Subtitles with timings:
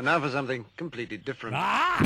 [0.00, 1.56] And now for something completely different.
[1.58, 1.98] Ah!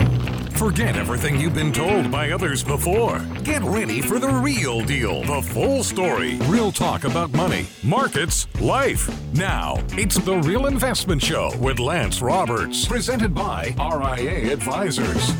[0.56, 3.20] Forget everything you've been told by others before.
[3.44, 9.08] Get ready for the real deal, the full story, real talk about money, markets, life.
[9.32, 15.30] Now, it's the Real Investment Show with Lance Roberts, presented by RIA Advisors.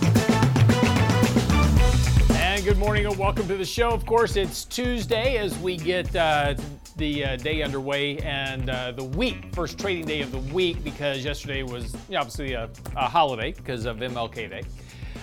[2.36, 3.89] And good morning and welcome to the show.
[3.89, 6.55] Of course, it's Tuesday as we get uh,
[6.97, 11.25] the uh, day underway and uh, the week, first trading day of the week, because
[11.25, 14.63] yesterday was you know, obviously a, a, holiday because of MLK Day.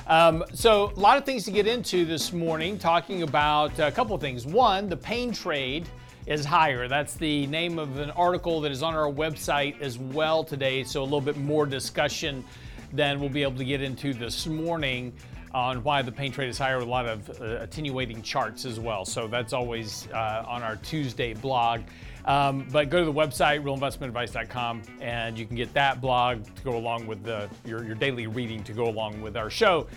[0.07, 4.15] Um, so, a lot of things to get into this morning, talking about a couple
[4.15, 4.45] of things.
[4.45, 5.87] One, the pain trade
[6.25, 6.87] is higher.
[6.87, 10.83] That's the name of an article that is on our website as well today.
[10.83, 12.43] So, a little bit more discussion
[12.91, 15.13] than we'll be able to get into this morning
[15.53, 18.79] on why the pain trade is higher with a lot of uh, attenuating charts as
[18.79, 19.05] well.
[19.05, 21.81] So that's always uh, on our Tuesday blog.
[22.25, 26.77] Um, but go to the website, realinvestmentadvice.com, and you can get that blog to go
[26.77, 29.87] along with the, your, your daily reading to go along with our show.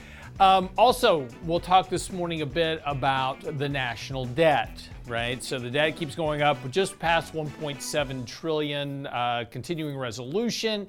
[0.40, 5.42] Um, also, we'll talk this morning a bit about the national debt, right?
[5.44, 10.88] So the debt keeps going up, just past 1.7 trillion, uh, continuing resolution.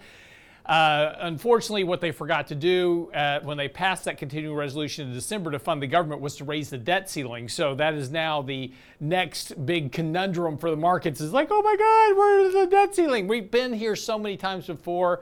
[0.65, 5.13] Uh, unfortunately, what they forgot to do uh, when they passed that continuing resolution in
[5.13, 7.47] December to fund the government was to raise the debt ceiling.
[7.47, 11.21] So that is now the next big conundrum for the markets.
[11.21, 13.27] Is like, oh my God, where's the debt ceiling?
[13.27, 15.21] We've been here so many times before.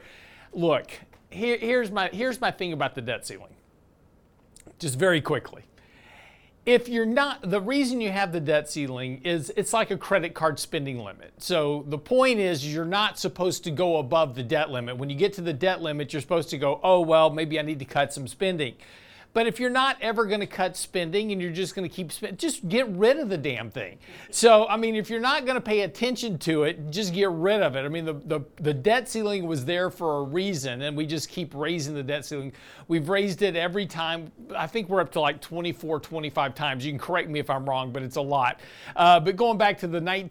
[0.53, 0.91] Look,
[1.29, 3.53] here, here's my here's my thing about the debt ceiling.
[4.79, 5.63] Just very quickly
[6.65, 10.33] if you're not the reason you have the debt ceiling is it's like a credit
[10.33, 11.33] card spending limit.
[11.37, 14.97] So the point is you're not supposed to go above the debt limit.
[14.97, 17.61] When you get to the debt limit you're supposed to go oh well maybe i
[17.61, 18.75] need to cut some spending
[19.33, 22.11] but if you're not ever going to cut spending and you're just going to keep
[22.11, 23.97] spending, just get rid of the damn thing.
[24.29, 27.61] So, I mean, if you're not going to pay attention to it, just get rid
[27.61, 27.81] of it.
[27.81, 31.29] I mean, the, the, the debt ceiling was there for a reason, and we just
[31.29, 32.53] keep raising the debt ceiling.
[32.87, 34.31] We've raised it every time.
[34.55, 36.85] I think we're up to like 24, 25 times.
[36.85, 38.59] You can correct me if I'm wrong, but it's a lot.
[38.95, 40.29] Uh, but going back to the 19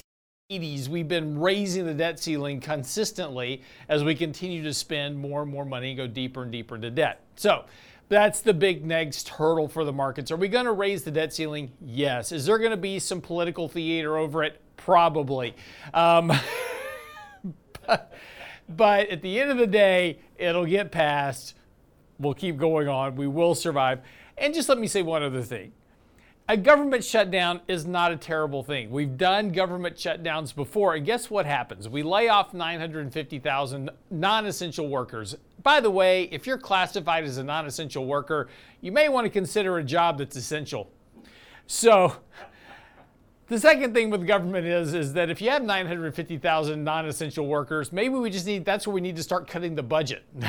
[0.52, 5.50] 80s, we've been raising the debt ceiling consistently as we continue to spend more and
[5.50, 7.20] more money and go deeper and deeper into debt.
[7.36, 7.64] So,
[8.12, 10.30] that's the big next hurdle for the markets.
[10.30, 11.72] Are we going to raise the debt ceiling?
[11.80, 12.30] Yes.
[12.30, 14.60] Is there going to be some political theater over it?
[14.76, 15.56] Probably.
[15.94, 16.30] Um,
[17.86, 18.12] but,
[18.68, 21.54] but at the end of the day, it'll get passed.
[22.18, 23.16] We'll keep going on.
[23.16, 24.00] We will survive.
[24.36, 25.72] And just let me say one other thing
[26.48, 28.90] a government shutdown is not a terrible thing.
[28.90, 31.88] We've done government shutdowns before, and guess what happens?
[31.88, 35.36] We lay off 950,000 non essential workers.
[35.62, 38.48] By the way, if you're classified as a non essential worker,
[38.80, 40.90] you may want to consider a job that's essential.
[41.66, 42.16] So,
[43.48, 48.14] the second thing with government is is that if you have 950,000 non-essential workers, maybe
[48.14, 50.24] we just need that's where we need to start cutting the budget.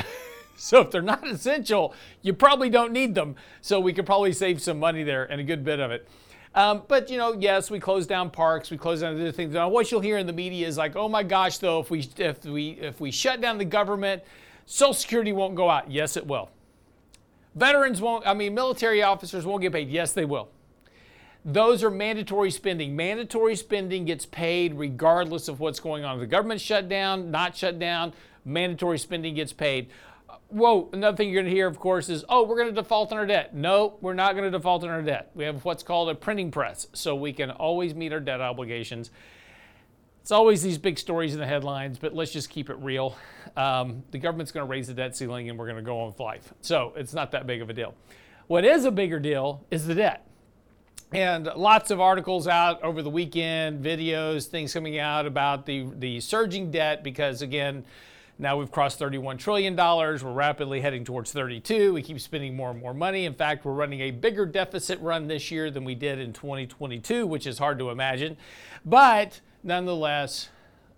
[0.64, 3.34] So if they're not essential, you probably don't need them.
[3.60, 6.08] So we could probably save some money there and a good bit of it.
[6.54, 9.52] Um, but you know, yes, we close down parks, we close down other things.
[9.52, 12.08] Now, what you'll hear in the media is like, "Oh my gosh, though, if we
[12.18, 14.22] if we if we shut down the government,
[14.64, 16.50] Social Security won't go out." Yes, it will.
[17.56, 18.24] Veterans won't.
[18.24, 19.88] I mean, military officers won't get paid.
[19.88, 20.48] Yes, they will.
[21.44, 22.94] Those are mandatory spending.
[22.94, 26.14] Mandatory spending gets paid regardless of what's going on.
[26.14, 29.88] If the government shut down, not shut down, mandatory spending gets paid
[30.54, 33.12] whoa, another thing you're going to hear, of course, is, oh, we're going to default
[33.12, 33.54] on our debt.
[33.54, 35.30] No, we're not going to default on our debt.
[35.34, 39.10] We have what's called a printing press, so we can always meet our debt obligations.
[40.22, 43.16] It's always these big stories in the headlines, but let's just keep it real.
[43.56, 46.06] Um, the government's going to raise the debt ceiling and we're going to go on
[46.06, 46.54] with life.
[46.62, 47.94] So it's not that big of a deal.
[48.46, 50.26] What is a bigger deal is the debt.
[51.12, 56.20] And lots of articles out over the weekend, videos, things coming out about the, the
[56.20, 57.84] surging debt because, again,
[58.38, 59.76] now we've crossed $31 trillion.
[59.76, 61.94] We're rapidly heading towards 32.
[61.94, 63.26] We keep spending more and more money.
[63.26, 67.26] In fact, we're running a bigger deficit run this year than we did in 2022,
[67.28, 68.36] which is hard to imagine.
[68.84, 70.48] But nonetheless,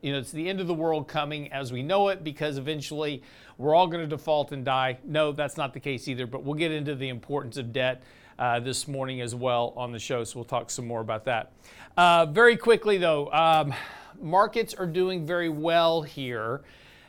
[0.01, 3.23] you know, it's the end of the world coming as we know it because eventually
[3.59, 4.99] we're all going to default and die.
[5.05, 8.03] No, that's not the case either, but we'll get into the importance of debt.
[8.39, 11.53] Uh, this morning as well on the show, so we'll talk some more about that.
[11.97, 13.73] Uh, very quickly, though, um,
[14.21, 16.61] markets are doing very well here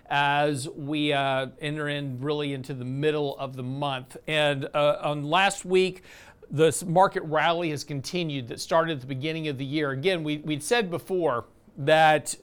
[0.10, 4.18] as we uh, enter in really into the middle of the month.
[4.28, 6.04] And uh, on last week,
[6.50, 9.92] this market rally has continued that started at the beginning of the year.
[9.92, 11.46] Again, we, we'd said before
[11.78, 12.36] that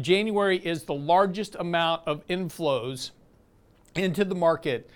[0.00, 3.10] January is the largest amount of inflows
[3.94, 4.90] into the market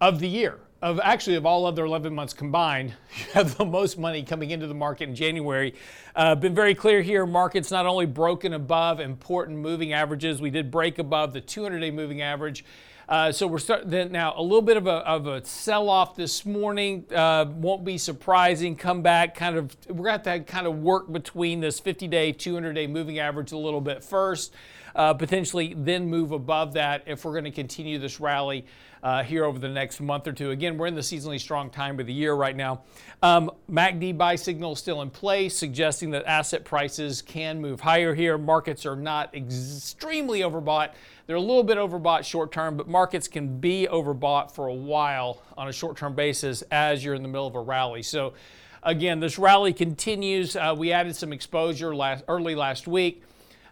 [0.00, 3.98] of the year of actually of all other 11 months combined, you have the most
[3.98, 5.74] money coming into the market in January.
[6.14, 7.26] Uh, been very clear here.
[7.26, 12.22] Markets not only broken above important moving averages, we did break above the 200-day moving
[12.22, 12.64] average.
[13.08, 16.44] Uh, so we're starting now a little bit of a, of a sell off this
[16.44, 17.06] morning.
[17.12, 18.76] Uh, won't be surprising.
[18.76, 19.74] Come back, kind of.
[19.88, 23.18] We're going to have to kind of work between this 50 day, 200 day moving
[23.18, 24.52] average a little bit first,
[24.98, 28.66] uh, potentially then move above that if we're going to continue this rally
[29.00, 30.50] uh, here over the next month or two.
[30.50, 32.82] Again, we're in the seasonally strong time of the year right now.
[33.22, 38.36] Um, MACD buy signal still in place, suggesting that asset prices can move higher here.
[38.36, 40.90] Markets are not extremely overbought.
[41.28, 45.42] They're a little bit overbought short term, but markets can be overbought for a while
[45.56, 48.02] on a short term basis as you're in the middle of a rally.
[48.02, 48.34] So,
[48.82, 50.56] again, this rally continues.
[50.56, 53.22] Uh, we added some exposure last, early last week.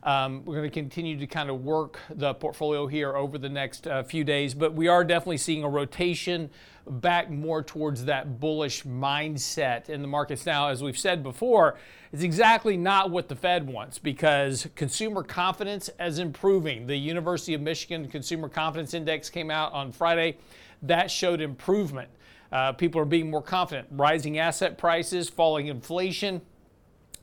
[0.06, 3.88] Um, we're going to continue to kind of work the portfolio here over the next
[3.88, 6.48] uh, few days, but we are definitely seeing a rotation
[6.88, 10.46] back more towards that bullish mindset in the markets.
[10.46, 11.76] Now, as we've said before,
[12.12, 16.86] it's exactly not what the Fed wants because consumer confidence is improving.
[16.86, 20.38] The University of Michigan Consumer Confidence Index came out on Friday.
[20.82, 22.10] That showed improvement.
[22.52, 23.88] Uh, people are being more confident.
[23.90, 26.42] Rising asset prices, falling inflation,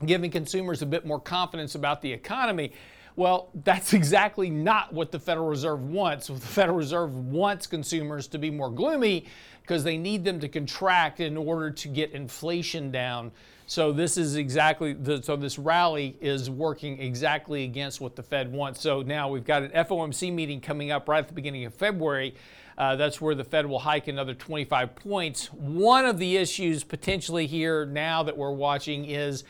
[0.06, 2.72] giving consumers a bit more confidence about the economy.
[3.16, 6.28] Well, that's exactly not what the Federal Reserve wants.
[6.28, 9.26] The Federal Reserve wants consumers to be more gloomy
[9.62, 13.32] because they need them to contract in order to get inflation down.
[13.66, 18.52] So this is exactly the, so this rally is working exactly against what the Fed
[18.52, 18.80] wants.
[18.82, 22.34] So now we've got an FOMC meeting coming up right at the beginning of February.
[22.76, 25.46] Uh, that's where the Fed will hike another 25 points.
[25.52, 29.44] One of the issues potentially here now that we're watching is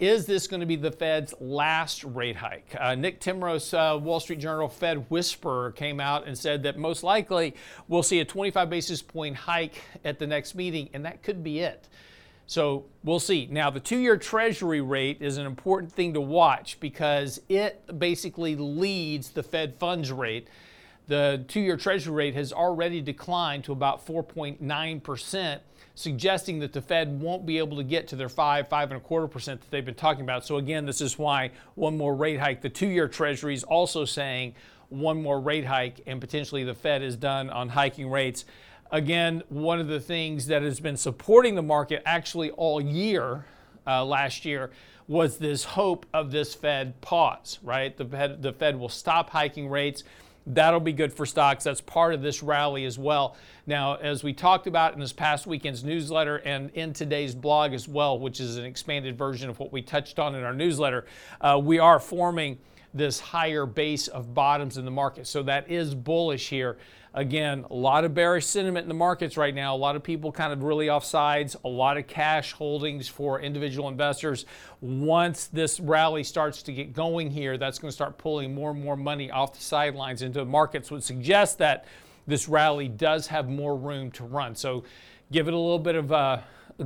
[0.00, 2.74] is this going to be the Fed's last rate hike?
[2.78, 7.04] Uh, Nick Timiraos, uh, Wall Street Journal Fed Whisperer, came out and said that most
[7.04, 7.54] likely
[7.86, 11.60] we'll see a 25 basis point hike at the next meeting, and that could be
[11.60, 11.86] it.
[12.46, 13.46] So we'll see.
[13.50, 18.56] Now, the two year Treasury rate is an important thing to watch because it basically
[18.56, 20.48] leads the Fed funds rate.
[21.08, 25.60] The two year Treasury rate has already declined to about 4.9%
[26.00, 29.04] suggesting that the Fed won't be able to get to their five, five and a
[29.04, 30.44] quarter percent that they've been talking about.
[30.44, 32.62] So again, this is why one more rate hike.
[32.62, 34.54] The two-year Treasury is also saying
[34.88, 38.44] one more rate hike, and potentially the Fed is done on hiking rates.
[38.90, 43.44] Again, one of the things that has been supporting the market actually all year,
[43.86, 44.70] uh, last year,
[45.06, 47.96] was this hope of this Fed pause, right?
[47.96, 50.02] The Fed, the Fed will stop hiking rates.
[50.46, 51.64] That'll be good for stocks.
[51.64, 53.36] That's part of this rally as well.
[53.66, 57.86] Now, as we talked about in this past weekend's newsletter and in today's blog as
[57.86, 61.04] well, which is an expanded version of what we touched on in our newsletter,
[61.40, 62.58] uh, we are forming
[62.92, 65.26] this higher base of bottoms in the market.
[65.26, 66.76] So that is bullish here.
[67.12, 69.74] Again, a lot of bearish sentiment in the markets right now.
[69.74, 73.40] A lot of people kind of really off sides, a lot of cash holdings for
[73.40, 74.46] individual investors.
[74.80, 78.82] Once this rally starts to get going here, that's going to start pulling more and
[78.82, 81.84] more money off the sidelines into the markets, would suggest that
[82.28, 84.54] this rally does have more room to run.
[84.54, 84.84] So
[85.32, 86.38] give it a little bit of uh,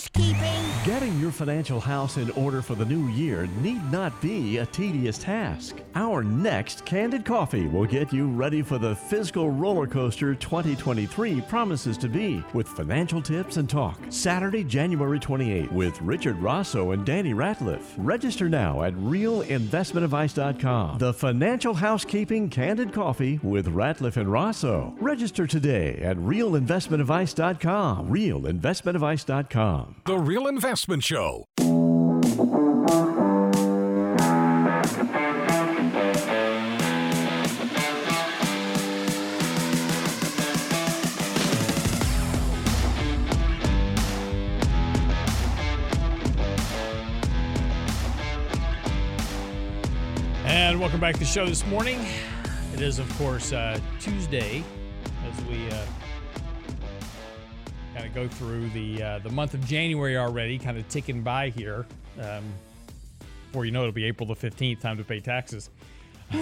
[0.00, 0.70] Housekeeping.
[0.86, 5.18] Getting your financial house in order for the new year need not be a tedious
[5.18, 5.76] task.
[5.94, 11.98] Our next Candid Coffee will get you ready for the fiscal roller coaster 2023 promises
[11.98, 14.00] to be with financial tips and talk.
[14.08, 17.82] Saturday, January 28 with Richard Rosso and Danny Ratliff.
[17.98, 20.96] Register now at realinvestmentadvice.com.
[20.96, 24.94] The Financial Housekeeping Candid Coffee with Ratliff and Rosso.
[24.98, 28.08] Register today at realinvestmentadvice.com.
[28.08, 29.89] Realinvestmentadvice.com.
[30.04, 31.44] The Real Investment Show.
[50.44, 52.04] And welcome back to the show this morning.
[52.74, 54.64] It is, of course, uh, Tuesday
[55.26, 55.84] as we uh,
[58.00, 61.50] kind of go through the uh, the month of January already, kind of ticking by
[61.50, 61.84] here.
[62.18, 62.44] Um,
[63.46, 65.68] before you know it, it'll be April the 15th, time to pay taxes.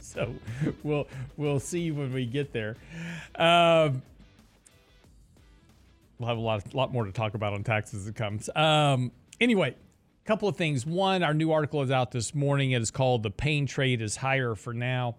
[0.00, 0.34] so
[0.82, 1.06] we'll
[1.38, 2.76] we'll see when we get there.
[3.34, 4.02] Um,
[6.18, 8.50] we'll have a lot lot more to talk about on taxes as it comes.
[8.54, 9.10] Um,
[9.40, 10.84] anyway, a couple of things.
[10.84, 12.72] One, our new article is out this morning.
[12.72, 15.16] It is called "The Pain Trade is Higher for Now,"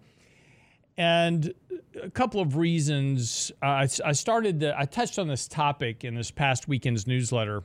[0.96, 1.52] and
[2.02, 3.52] a couple of reasons.
[3.62, 4.60] Uh, I, I started.
[4.60, 7.62] The, I touched on this topic in this past weekend's newsletter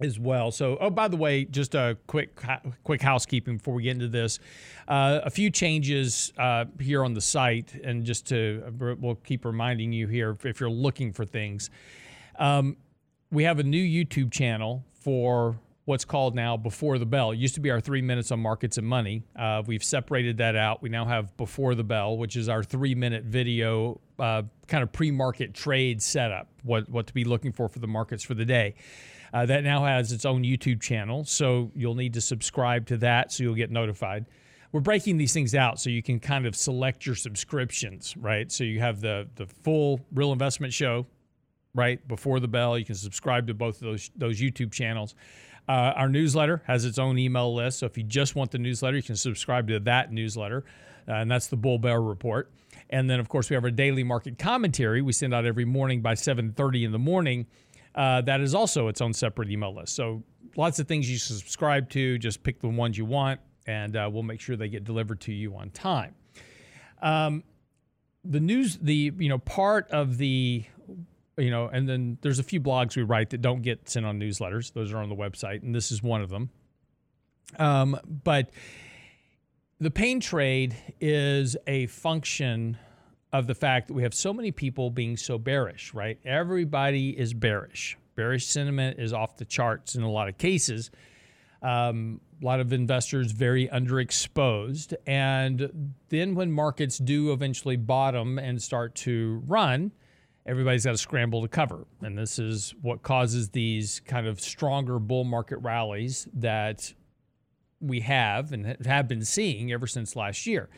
[0.00, 0.50] as well.
[0.50, 2.40] So, oh, by the way, just a quick
[2.84, 4.38] quick housekeeping before we get into this.
[4.86, 9.92] Uh, a few changes uh, here on the site, and just to we'll keep reminding
[9.92, 11.70] you here if you're looking for things.
[12.38, 12.76] Um,
[13.30, 15.58] we have a new YouTube channel for
[15.88, 17.30] what's called now Before the Bell.
[17.30, 19.22] It used to be our three minutes on markets and money.
[19.34, 20.82] Uh, we've separated that out.
[20.82, 24.92] We now have Before the Bell, which is our three minute video uh, kind of
[24.92, 28.44] pre market trade setup, what, what to be looking for for the markets for the
[28.44, 28.74] day.
[29.32, 33.32] Uh, that now has its own YouTube channel, so you'll need to subscribe to that
[33.32, 34.26] so you'll get notified.
[34.72, 38.52] We're breaking these things out so you can kind of select your subscriptions, right?
[38.52, 41.06] So you have the the full real investment show,
[41.74, 42.78] right before the bell.
[42.78, 45.14] You can subscribe to both of those those YouTube channels.
[45.68, 47.80] Uh, our newsletter has its own email list.
[47.80, 50.64] So if you just want the newsletter, you can subscribe to that newsletter.
[51.06, 52.50] Uh, and that's the Bull Bear Report.
[52.90, 56.00] And then, of course, we have our daily market commentary we send out every morning
[56.00, 57.46] by 7.30 in the morning.
[57.94, 59.94] Uh, that is also its own separate email list.
[59.94, 60.22] So
[60.56, 62.18] lots of things you subscribe to.
[62.18, 65.32] Just pick the ones you want, and uh, we'll make sure they get delivered to
[65.32, 66.14] you on time.
[67.02, 67.44] Um,
[68.24, 70.64] the news, the you know part of the
[71.38, 74.18] you know, and then there's a few blogs we write that don't get sent on
[74.18, 74.72] newsletters.
[74.72, 76.50] Those are on the website, and this is one of them.
[77.58, 78.50] Um, but
[79.80, 82.76] the pain trade is a function
[83.32, 86.18] of the fact that we have so many people being so bearish, right?
[86.24, 87.96] Everybody is bearish.
[88.14, 90.90] Bearish sentiment is off the charts in a lot of cases.
[91.62, 94.94] Um, a lot of investors very underexposed.
[95.06, 99.92] And then when markets do eventually bottom and start to run,
[100.48, 101.86] everybody's got to scramble to cover.
[102.00, 106.94] And this is what causes these kind of stronger bull market rallies that
[107.80, 110.70] we have and have been seeing ever since last year.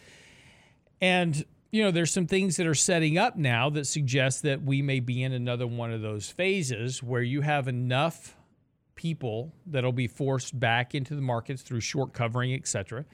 [1.00, 4.82] And, you know, there's some things that are setting up now that suggest that we
[4.82, 8.36] may be in another one of those phases where you have enough
[8.96, 13.06] people that'll be forced back into the markets through short covering, et cetera,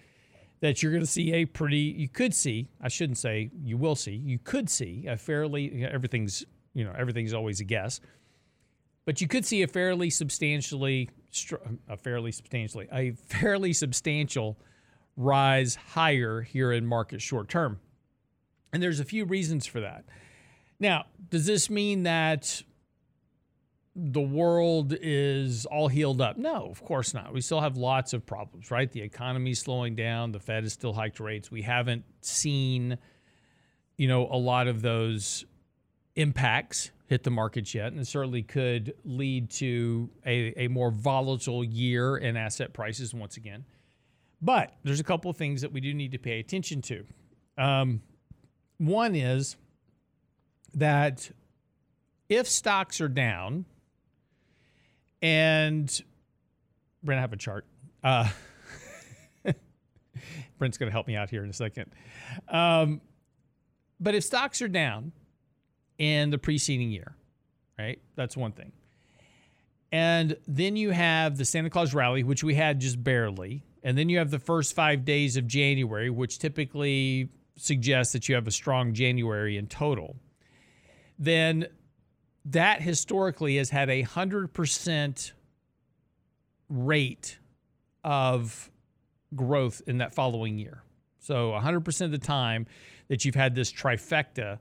[0.61, 3.97] that you're going to see a pretty, you could see, I shouldn't say you will
[3.97, 6.45] see, you could see a fairly, everything's,
[6.75, 8.01] you know, everything's always a guess,
[9.05, 11.11] but you could see a fairly substantially,
[11.89, 14.59] a fairly substantially, a fairly substantial
[15.17, 17.81] rise higher here in market short term.
[18.73, 20.05] And there's a few reasons for that.
[20.79, 22.63] Now, does this mean that
[23.99, 26.37] the world is all healed up.
[26.37, 27.33] No, of course not.
[27.33, 28.93] We still have lots of problems, right?
[28.93, 30.33] The economy's slowing down.
[30.33, 31.51] The Fed is still hiked rates.
[31.51, 32.99] We haven't seen,
[33.97, 35.47] you know, a lot of those
[36.15, 41.65] impacts hit the markets yet, and it certainly could lead to a, a more volatile
[41.65, 43.65] year in asset prices once again.
[44.43, 47.07] But there's a couple of things that we do need to pay attention to.
[47.57, 48.03] Um,
[48.77, 49.57] one is
[50.75, 51.31] that
[52.29, 53.65] if stocks are down,
[55.23, 56.03] and
[57.03, 57.67] Brent, I have a chart.
[58.03, 58.29] Uh,
[60.59, 61.93] Brent's going to help me out here in a second.
[62.49, 63.01] Um,
[64.01, 65.13] but if stocks are down
[65.99, 67.17] in the preceding year,
[67.79, 68.01] right?
[68.15, 68.73] That's one thing.
[69.93, 73.63] And then you have the Santa Claus rally, which we had just barely.
[73.83, 78.35] And then you have the first five days of January, which typically suggests that you
[78.35, 80.17] have a strong January in total.
[81.19, 81.69] Then
[82.51, 85.33] that historically has had a 100%
[86.69, 87.39] rate
[88.05, 88.71] of
[89.35, 90.83] growth in that following year.
[91.19, 92.67] So 100% of the time
[93.09, 94.61] that you've had this trifecta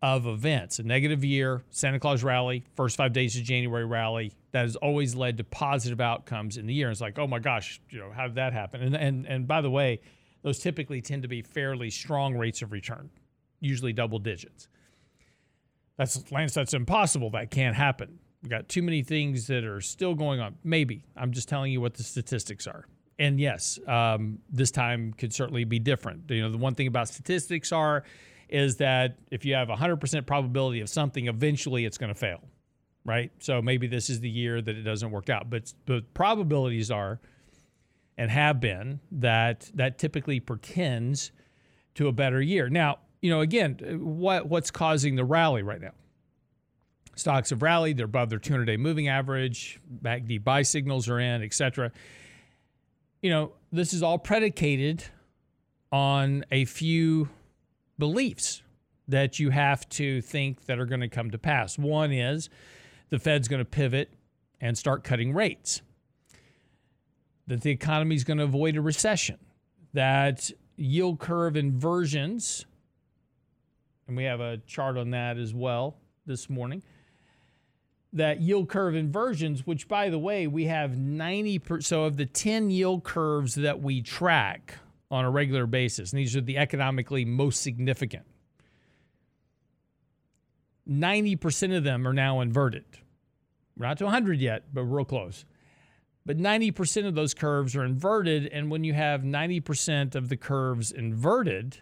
[0.00, 4.62] of events, a negative year, Santa Claus rally, first five days of January rally, that
[4.62, 6.88] has always led to positive outcomes in the year.
[6.88, 8.80] It's like, oh my gosh, you know, how did that happen?
[8.80, 10.00] And and and by the way,
[10.42, 13.10] those typically tend to be fairly strong rates of return,
[13.58, 14.68] usually double digits.
[15.98, 17.30] That's Lance, that's impossible.
[17.30, 18.20] That can't happen.
[18.42, 20.56] We got too many things that are still going on.
[20.62, 21.04] Maybe.
[21.16, 22.86] I'm just telling you what the statistics are.
[23.18, 26.30] And yes, um, this time could certainly be different.
[26.30, 28.04] You know, the one thing about statistics are
[28.48, 32.40] is that if you have a 100% probability of something, eventually it's going to fail,
[33.04, 33.32] right?
[33.40, 35.50] So maybe this is the year that it doesn't work out.
[35.50, 37.20] But the probabilities are
[38.16, 41.32] and have been that that typically portends
[41.94, 42.68] to a better year.
[42.68, 45.92] Now, you know, again, uh, what what's causing the rally right now?
[47.16, 49.80] Stocks have rallied; they're above their 200-day moving average.
[50.02, 51.90] MACD buy signals are in, etc.
[53.22, 55.04] You know, this is all predicated
[55.90, 57.28] on a few
[57.98, 58.62] beliefs
[59.08, 61.78] that you have to think that are going to come to pass.
[61.78, 62.48] One is
[63.08, 64.10] the Fed's going to pivot
[64.60, 65.80] and start cutting rates.
[67.46, 69.38] That the economy is going to avoid a recession.
[69.94, 72.66] That yield curve inversions,
[74.08, 76.82] and we have a chart on that as well this morning.
[78.12, 82.26] That yield curve inversions, which by the way, we have 90 per, so of the
[82.26, 84.74] 10 yield curves that we track
[85.10, 88.24] on a regular basis, and these are the economically most significant
[90.88, 92.84] 90% of them are now inverted.
[93.76, 95.44] We're not to 100 yet, but real close.
[96.24, 98.46] But 90% of those curves are inverted.
[98.46, 101.78] And when you have 90% of the curves inverted,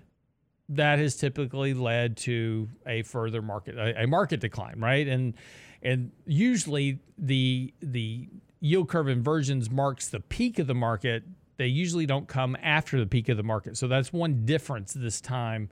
[0.69, 5.07] that has typically led to a further market a, a, market decline, right?
[5.07, 5.35] And
[5.83, 8.29] and usually the the
[8.61, 11.25] yield curve inversions marks the peak of the market.
[11.57, 13.77] They usually don't come after the peak of the market.
[13.77, 15.71] So that's one difference this time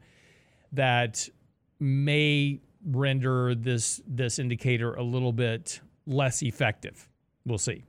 [0.72, 1.28] that
[1.80, 7.08] may render this this indicator a little bit less effective.
[7.44, 7.84] We'll see.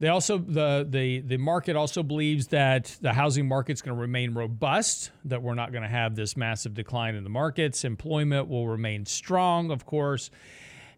[0.00, 4.32] They also the the the market also believes that the housing market's going to remain
[4.32, 7.84] robust, that we're not going to have this massive decline in the markets.
[7.84, 10.30] Employment will remain strong, of course,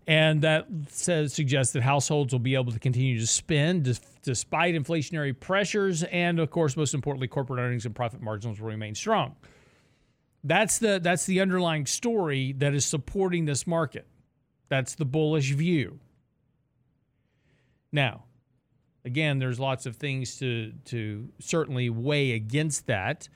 [0.07, 5.39] and that says suggests that households will be able to continue to spend despite inflationary
[5.39, 9.35] pressures, and of course, most importantly, corporate earnings and profit margins will remain strong.
[10.45, 14.07] That's the that's the underlying story that is supporting this market.
[14.69, 16.01] That's the bullish view.
[17.93, 18.25] Now,
[19.05, 23.29] again, there's lots of things to to certainly weigh against that,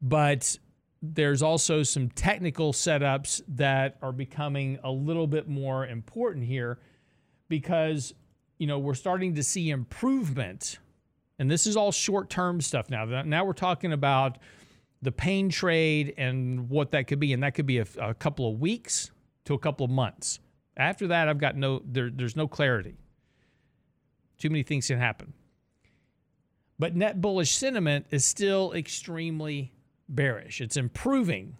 [0.00, 0.58] but
[1.02, 6.78] there's also some technical setups that are becoming a little bit more important here
[7.48, 8.12] because
[8.58, 10.78] you know we're starting to see improvement
[11.38, 14.36] and this is all short-term stuff now now we're talking about
[15.02, 17.32] the pain trade and what that could be.
[17.32, 19.10] And that could be a, a couple of weeks
[19.46, 20.40] to a couple of months.
[20.76, 22.96] After that, I've got no, there, there's no clarity.
[24.40, 25.32] Too many things can happen.
[26.78, 29.72] But net bullish sentiment is still extremely
[30.08, 30.62] bearish.
[30.62, 31.58] It's improving,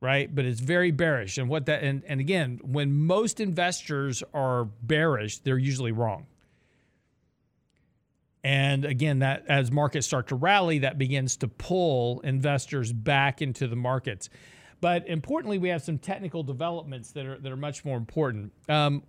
[0.00, 0.32] right?
[0.32, 1.38] But it's very bearish.
[1.38, 6.26] And what that, and, and again, when most investors are bearish, they're usually wrong.
[8.44, 13.66] And again, that as markets start to rally, that begins to pull investors back into
[13.66, 14.28] the markets.
[14.80, 18.52] But importantly, we have some technical developments that are that are much more important.
[18.68, 19.02] Um,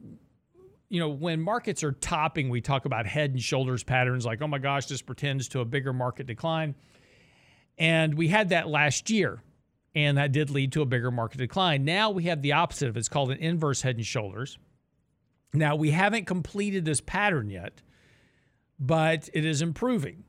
[0.91, 4.47] you know, when markets are topping, we talk about head and shoulders patterns, like, oh
[4.47, 6.75] my gosh, this pretends to a bigger market decline.
[7.77, 9.41] And we had that last year,
[9.95, 11.85] and that did lead to a bigger market decline.
[11.85, 12.99] Now we have the opposite of it.
[12.99, 14.59] It's called an inverse head and shoulders.
[15.53, 17.81] Now we haven't completed this pattern yet
[18.81, 20.23] but it is improving.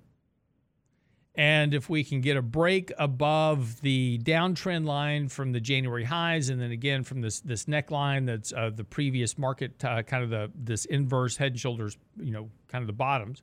[1.35, 6.51] And if we can get a break above the downtrend line from the January highs,
[6.51, 10.29] and then again from this this neckline that's uh, the previous market, uh, kind of
[10.29, 13.43] the this inverse head and shoulders, you know, kind of the bottoms,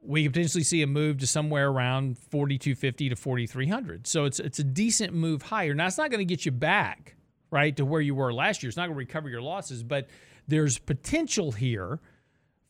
[0.00, 4.06] we could potentially see a move to somewhere around 4250 to 4300.
[4.06, 5.74] So it's it's a decent move higher.
[5.74, 7.16] Now it's not going to get you back
[7.50, 8.68] right to where you were last year.
[8.68, 10.08] It's not going to recover your losses, but
[10.46, 12.00] there's potential here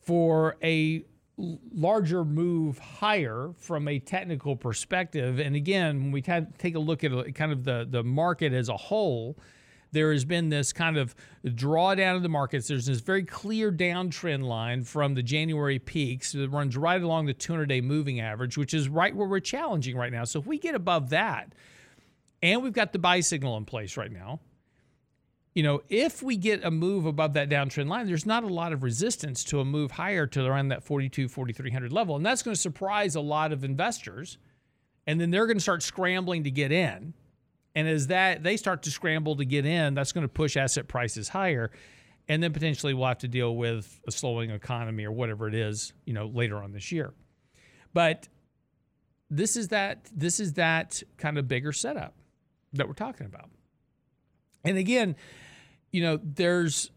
[0.01, 1.03] for a
[1.39, 5.39] larger move higher from a technical perspective.
[5.39, 8.69] And again, when we take a look at uh, kind of the, the market as
[8.69, 9.37] a whole,
[9.91, 12.67] there has been this kind of drawdown of the markets.
[12.67, 17.33] There's this very clear downtrend line from the January peaks that runs right along the
[17.33, 20.25] 200 day moving average, which is right where we're challenging right now.
[20.25, 21.53] So if we get above that,
[22.41, 24.39] and we've got the buy signal in place right now,
[25.53, 28.71] you know, if we get a move above that downtrend line, there's not a lot
[28.71, 32.15] of resistance to a move higher to around that 42, 4300 level.
[32.15, 34.37] And that's going to surprise a lot of investors.
[35.07, 37.13] And then they're going to start scrambling to get in.
[37.75, 40.87] And as that they start to scramble to get in, that's going to push asset
[40.87, 41.71] prices higher.
[42.27, 45.93] And then potentially we'll have to deal with a slowing economy or whatever it is,
[46.05, 47.13] you know, later on this year.
[47.93, 48.27] But
[49.31, 52.15] this is that this is that kind of bigger setup
[52.73, 53.49] that we're talking about.
[54.63, 55.15] And again,
[55.91, 56.91] you know, there's,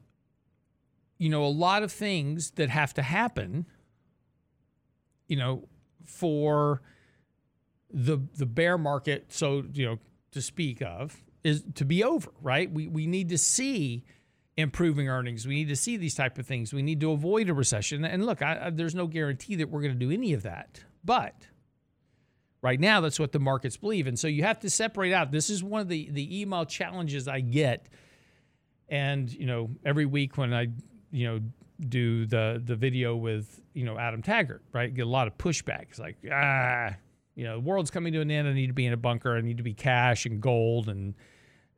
[1.19, 3.67] you know, a lot of things that have to happen,
[5.29, 5.69] you know,
[6.05, 6.83] for
[7.91, 9.99] the the bear market, so you know,
[10.33, 12.71] to speak of, is to be over, right?
[12.71, 14.05] We we need to see
[14.57, 15.47] improving earnings.
[15.47, 16.73] We need to see these type of things.
[16.73, 18.05] We need to avoid a recession.
[18.05, 20.85] And look, I, I, there's no guarantee that we're going to do any of that.
[21.05, 21.35] But
[22.63, 24.07] right now, that's what the markets believe.
[24.07, 25.31] And so you have to separate out.
[25.31, 27.89] This is one of the the email challenges I get.
[28.89, 30.69] And you know, every week when I
[31.11, 31.41] you know
[31.89, 34.93] do the the video with you know Adam Taggart, right?
[34.95, 35.87] Get a lot of pushback.
[35.91, 36.95] It's like ah,
[37.35, 38.49] you know, the world's coming to an end.
[38.49, 39.37] I need to be in a bunker.
[39.37, 41.15] I need to be cash and gold, and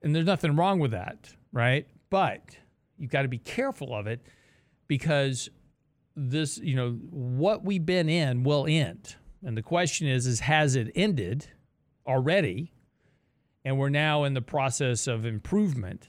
[0.02, 1.86] and there's nothing wrong with that, right?
[2.10, 2.56] But
[2.98, 4.20] you've got to be careful of it
[4.86, 5.48] because
[6.14, 9.16] this, you know, what we've been in will end.
[9.44, 11.48] And the question is, is has it ended
[12.06, 12.72] already?
[13.64, 16.08] And we're now in the process of improvement,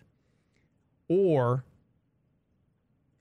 [1.08, 1.64] or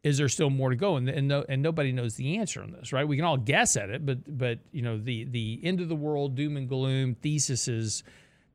[0.02, 0.96] is there still more to go?
[0.96, 3.06] And and, no, and nobody knows the answer on this, right?
[3.06, 5.96] We can all guess at it, but but you know the the end of the
[5.96, 8.02] world doom and gloom theses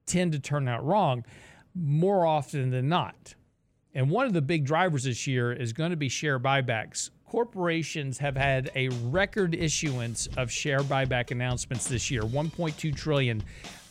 [0.06, 1.26] tend to turn out wrong
[1.76, 3.36] more often than not.
[3.94, 7.10] And one of the big drivers this year is going to be share buybacks.
[7.30, 13.44] Corporations have had a record issuance of share buyback announcements this year, 1.2 trillion.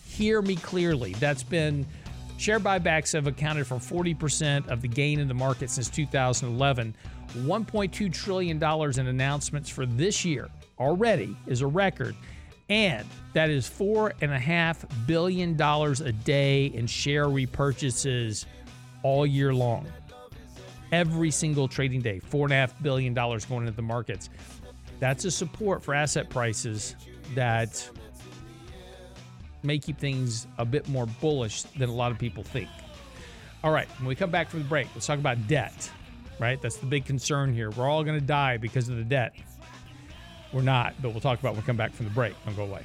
[0.04, 1.12] Hear me clearly.
[1.14, 1.86] That's been
[2.36, 6.96] share buybacks have accounted for 40% of the gain in the market since 2011.
[7.36, 10.48] $1.2 trillion in announcements for this year
[10.80, 12.16] already is a record.
[12.68, 18.46] And that is $4.5 billion a day in share repurchases
[19.04, 19.86] all year long.
[20.92, 24.30] Every single trading day, $4.5 billion going into the markets.
[25.00, 26.96] That's a support for asset prices
[27.34, 27.88] that
[29.62, 32.68] may keep things a bit more bullish than a lot of people think.
[33.62, 35.90] All right, when we come back from the break, let's talk about debt
[36.38, 36.60] right?
[36.60, 37.70] That's the big concern here.
[37.70, 39.34] We're all going to die because of the debt.
[40.52, 42.34] We're not, but we'll talk about when we come back from the break.
[42.44, 42.84] Don't go away.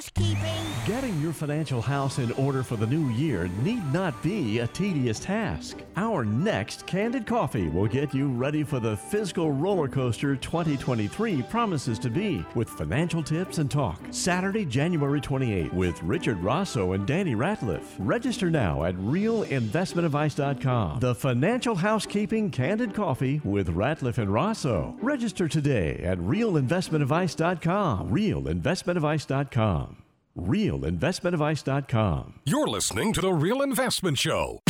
[0.00, 0.64] housekeeping.
[0.86, 5.20] Getting your financial house in order for the new year need not be a tedious
[5.20, 5.76] task.
[5.96, 11.98] Our next Candid Coffee will get you ready for the fiscal roller coaster 2023 promises
[11.98, 14.00] to be with financial tips and talk.
[14.10, 17.84] Saturday, January 28th with Richard Rosso and Danny Ratliff.
[17.98, 21.00] Register now at realinvestmentadvice.com.
[21.00, 24.96] The Financial Housekeeping Candid Coffee with Ratliff and Rosso.
[25.02, 28.10] Register today at realinvestmentadvice.com.
[28.10, 29.89] Realinvestmentadvice.com.
[30.38, 32.34] RealInvestmentAdvice.com.
[32.44, 34.60] You're listening to The Real Investment Show.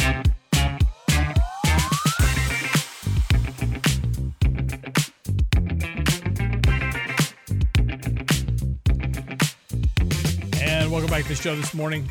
[10.62, 12.11] And welcome back to the show this morning.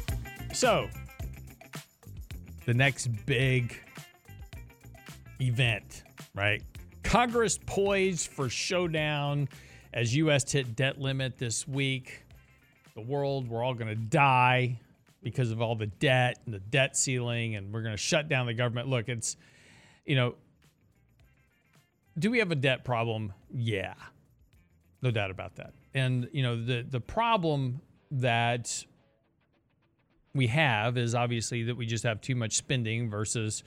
[0.53, 0.87] So,
[2.65, 3.75] the next big
[5.41, 6.03] event,
[6.35, 6.61] right?
[7.01, 9.49] Congress poised for showdown
[9.91, 10.51] as U.S.
[10.51, 12.25] hit debt limit this week
[12.99, 13.47] the world.
[13.49, 14.79] We're all going to die
[15.21, 18.45] because of all the debt and the debt ceiling, and we're going to shut down
[18.45, 18.87] the government.
[18.87, 19.37] Look, it's,
[20.05, 20.35] you know,
[22.17, 23.33] do we have a debt problem?
[23.51, 23.95] Yeah,
[25.01, 25.73] no doubt about that.
[25.93, 27.81] And you know, the the problem
[28.11, 28.85] that
[30.33, 33.63] we have is obviously that we just have too much spending versus,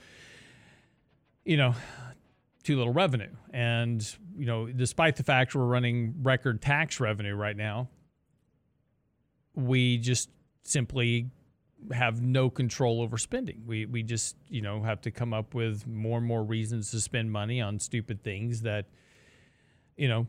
[1.44, 1.74] you know,
[2.62, 3.30] too little revenue.
[3.52, 7.88] And you know, despite the fact we're running record tax revenue right now,
[9.54, 10.30] we just
[10.62, 11.30] simply
[11.92, 13.62] have no control over spending.
[13.66, 17.00] We we just, you know, have to come up with more and more reasons to
[17.00, 18.86] spend money on stupid things that
[19.96, 20.26] you know,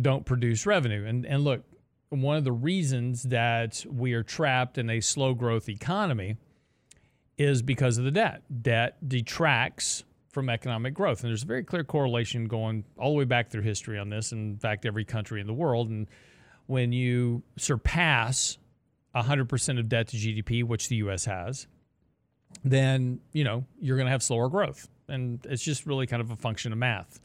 [0.00, 1.04] don't produce revenue.
[1.06, 1.64] And and look,
[2.10, 6.36] one of the reasons that we are trapped in a slow growth economy
[7.36, 8.42] is because of the debt.
[8.62, 11.22] Debt detracts from economic growth.
[11.22, 14.32] And there's a very clear correlation going all the way back through history on this.
[14.32, 16.06] In fact, every country in the world and
[16.68, 18.58] when you surpass
[19.16, 21.66] 100% of debt to GDP, which the US has,
[22.62, 24.86] then, you know, you're going to have slower growth.
[25.08, 27.20] And it's just really kind of a function of math.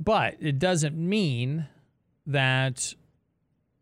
[0.00, 1.68] But it doesn't mean
[2.26, 2.92] that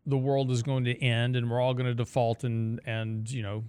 [0.05, 3.41] the world is going to end and we're all going to default and and, you
[3.41, 3.63] know,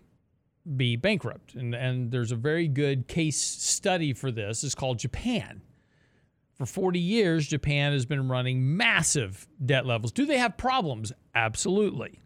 [0.77, 1.55] be bankrupt.
[1.55, 4.65] And and there's a very good case study for this.
[4.65, 5.63] It's called Japan.
[6.59, 10.11] For 40 years, Japan has been running massive debt levels.
[10.11, 11.13] Do they have problems?
[11.33, 12.19] Absolutely.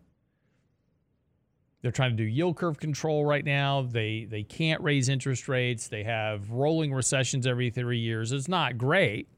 [1.82, 3.82] They're trying to do yield curve control right now.
[3.82, 5.88] They they can't raise interest rates.
[5.88, 8.32] They have rolling recessions every 3 years.
[8.32, 9.28] It's not great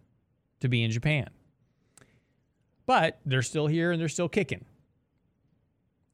[0.61, 1.29] to be in Japan.
[2.87, 4.65] But they're still here and they're still kicking.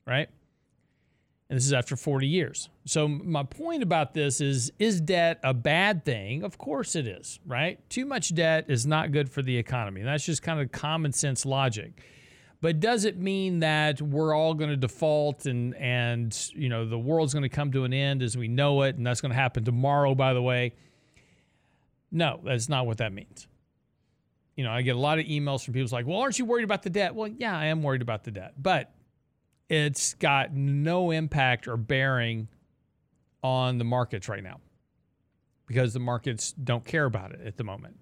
[0.07, 0.31] Right?
[1.51, 2.69] And this is after 40 years.
[2.85, 6.45] So, my point about this is is debt a bad thing?
[6.45, 7.79] Of course it is, right?
[7.91, 10.01] Too much debt is not good for the economy.
[10.01, 12.01] And that's just kind of common sense logic.
[12.61, 16.99] But does it mean that we're all going to default and and you know the
[16.99, 19.37] world's going to come to an end as we know it and that's going to
[19.37, 20.75] happen tomorrow by the way?
[22.13, 23.49] No, that's not what that means.
[24.57, 26.65] You know, I get a lot of emails from people like, "Well, aren't you worried
[26.65, 28.93] about the debt?" Well, yeah, I am worried about the debt, but
[29.71, 32.49] it's got no impact or bearing
[33.43, 34.61] on the markets right now
[35.67, 37.97] because the markets don't care about it at the moment.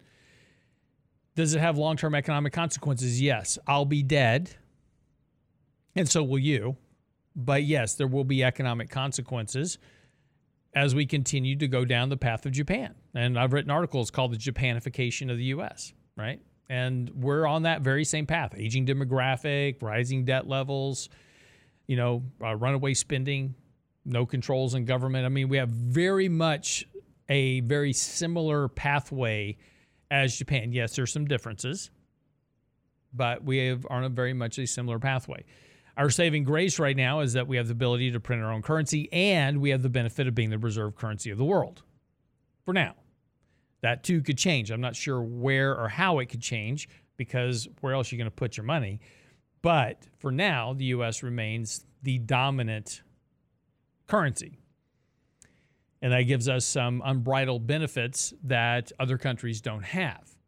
[1.37, 3.21] Does it have long term economic consequences?
[3.21, 3.59] Yes.
[3.67, 4.57] I'll be dead,
[5.95, 6.77] and so will you.
[7.37, 9.79] But yes, there will be economic consequences
[10.75, 12.95] as we continue to go down the path of Japan.
[13.15, 16.41] And I've written articles called The Japanification of the US, right?
[16.69, 21.09] And we're on that very same path aging demographic, rising debt levels,
[21.89, 23.55] you know, uh, runaway spending,
[24.05, 25.27] no controls in government.
[25.27, 26.87] I mean, we have very much
[27.29, 29.57] a very similar pathway
[30.11, 30.73] as Japan.
[30.73, 31.91] Yes, there's some differences,
[33.13, 35.45] but we have, are on a very much a similar pathway.
[35.97, 38.63] Our saving grace right now is that we have the ability to print our own
[38.63, 41.83] currency and we have the benefit of being the reserve currency of the world
[42.65, 42.95] for now.
[43.81, 44.71] That too could change.
[44.71, 48.31] I'm not sure where or how it could change because where else are you going
[48.31, 49.01] to put your money?
[49.63, 53.03] But for now, the US remains the dominant
[54.07, 54.59] currency.
[56.01, 60.39] And that gives us some unbridled benefits that other countries don't have.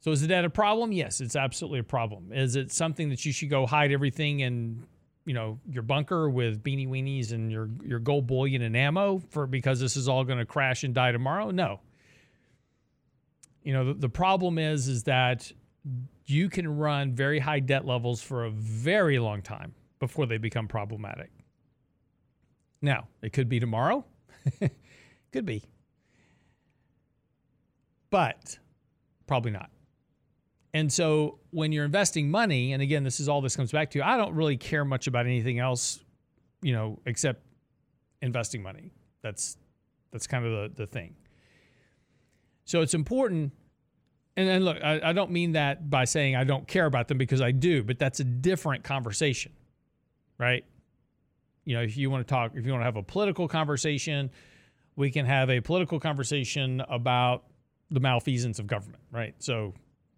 [0.00, 0.90] So is debt a problem?
[0.90, 2.32] Yes, it's absolutely a problem.
[2.32, 4.84] Is it something that you should go hide everything in,
[5.24, 9.46] you know, your bunker with beanie weenies and your your gold bullion and ammo for
[9.46, 11.52] because this is all going to crash and die tomorrow?
[11.52, 11.78] No.
[13.62, 15.52] You know, the, the problem is is that
[16.26, 20.68] you can run very high debt levels for a very long time before they become
[20.68, 21.30] problematic.
[22.80, 24.04] Now, it could be tomorrow.
[25.32, 25.62] Could be.
[28.10, 28.58] But
[29.26, 29.70] probably not.
[30.74, 34.06] And so when you're investing money, and again, this is all this comes back to,
[34.06, 36.00] I don't really care much about anything else,
[36.62, 37.44] you know, except
[38.20, 38.90] investing money.
[39.22, 39.56] That's
[40.12, 41.14] that's kind of the, the thing.
[42.64, 43.52] So it's important.
[44.36, 47.18] And then look, I, I don't mean that by saying I don't care about them
[47.18, 49.52] because I do, but that's a different conversation,
[50.38, 50.64] right?
[51.64, 54.30] you know, if you want to talk, if you want to have a political conversation,
[54.96, 57.44] we can have a political conversation about
[57.90, 59.34] the malfeasance of government, right?
[59.38, 59.74] So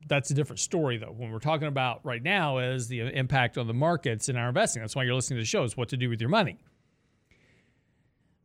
[0.09, 1.13] that's a different story, though.
[1.17, 4.83] When we're talking about right now is the impact on the markets and our investing.
[4.83, 6.59] That's why you're listening to the show is what to do with your money.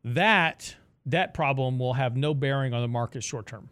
[0.03, 3.69] That that problem will have no bearing on the market short term.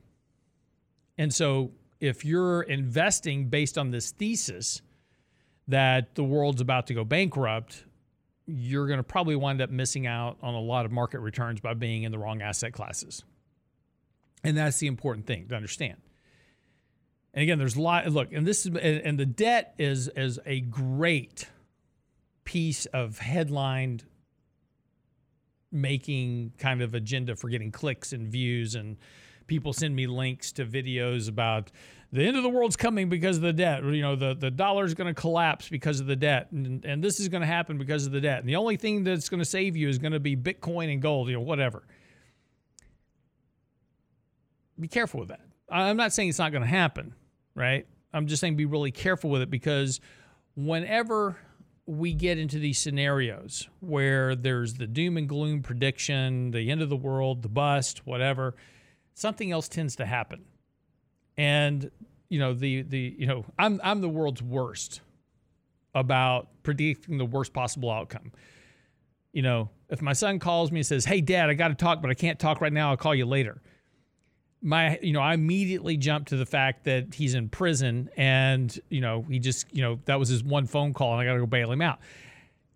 [1.17, 4.81] And so if you're investing based on this thesis
[5.67, 7.85] that the world's about to go bankrupt,
[8.45, 11.73] you're going to probably wind up missing out on a lot of market returns by
[11.73, 13.23] being in the wrong asset classes.
[14.43, 15.97] And that's the important thing to understand.
[17.33, 18.07] And again, there's a lot.
[18.07, 21.47] Look, and this is and the debt is is a great
[22.45, 24.01] piece of headline
[25.71, 28.97] making kind of agenda for getting clicks and views and
[29.47, 31.71] people send me links to videos about
[32.11, 33.83] the end of the world's coming because of the debt.
[33.83, 36.51] You know, the, the dollar's going to collapse because of the debt.
[36.51, 38.39] And, and this is going to happen because of the debt.
[38.39, 41.01] And the only thing that's going to save you is going to be Bitcoin and
[41.01, 41.83] gold, you know, whatever.
[44.79, 45.41] Be careful with that.
[45.69, 47.13] I'm not saying it's not going to happen,
[47.55, 47.85] right?
[48.13, 49.99] I'm just saying be really careful with it because
[50.55, 51.37] whenever
[51.85, 56.89] we get into these scenarios where there's the doom and gloom prediction, the end of
[56.89, 58.55] the world, the bust, whatever,
[59.17, 60.45] something else tends to happen
[61.37, 61.91] and
[62.29, 65.01] you know the the you know I'm I'm the world's worst
[65.95, 68.31] about predicting the worst possible outcome.
[69.33, 72.01] You know, if my son calls me and says, "Hey, Dad, I got to talk,
[72.01, 72.89] but I can't talk right now.
[72.89, 73.61] I'll call you later."
[74.59, 79.01] My, you know, I immediately jump to the fact that he's in prison, and you
[79.01, 81.39] know, he just, you know, that was his one phone call, and I got to
[81.39, 81.99] go bail him out.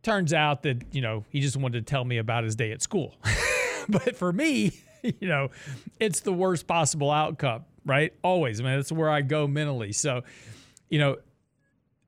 [0.03, 2.81] Turns out that you know he just wanted to tell me about his day at
[2.81, 3.15] school,
[3.89, 4.73] but for me,
[5.19, 5.49] you know,
[5.99, 8.13] it's the worst possible outcome right?
[8.23, 8.59] Always.
[8.59, 9.91] I mean, that's where I go mentally.
[9.91, 10.23] So,
[10.89, 11.17] you know,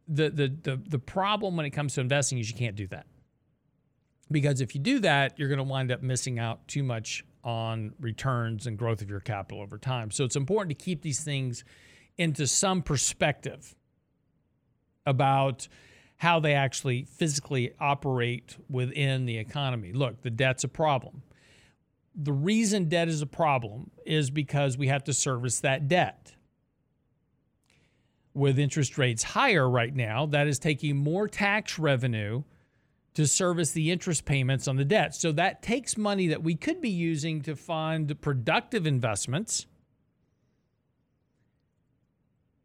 [0.08, 3.06] the the the the problem when it comes to investing is you can't do that.
[4.32, 7.94] Because if you do that, you're going to wind up missing out too much on
[8.00, 10.12] returns and growth of your capital over time.
[10.12, 11.64] So it's important to keep these things
[12.18, 13.76] into some perspective
[15.06, 15.68] about
[16.18, 19.92] how they actually physically operate within the economy.
[19.92, 21.22] Look, the debt's a problem
[22.16, 26.34] the reason debt is a problem is because we have to service that debt.
[28.36, 32.44] With interest rates higher right now, that is taking more tax revenue
[33.14, 35.14] to service the interest payments on the debt.
[35.14, 39.68] So that takes money that we could be using to fund productive investments.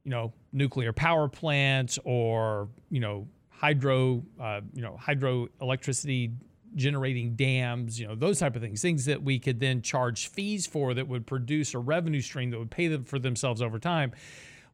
[0.04, 6.32] You know, nuclear power plants or, you know, hydro, uh, you know, hydroelectricity
[6.74, 10.66] generating dams, you know, those type of things, things that we could then charge fees
[10.66, 14.12] for that would produce a revenue stream that would pay them for themselves over time.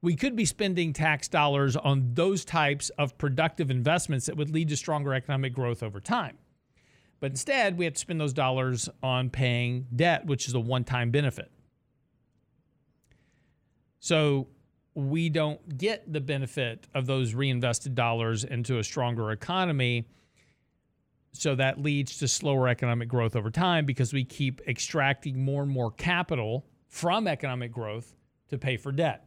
[0.03, 4.69] We could be spending tax dollars on those types of productive investments that would lead
[4.69, 6.37] to stronger economic growth over time.
[7.21, 10.85] But instead, we have to spend those dollars on paying debt, which is a one
[10.85, 11.51] time benefit.
[14.01, 14.49] So
[14.95, 20.07] we don't get the benefit of those reinvested dollars into a stronger economy
[21.37, 25.71] so that leads to slower economic growth over time because we keep extracting more and
[25.71, 28.15] more capital from economic growth
[28.49, 29.27] to pay for debt.